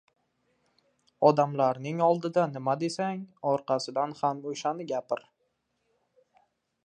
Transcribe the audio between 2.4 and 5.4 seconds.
nima desang, orqasidan ham o‘shani gapir.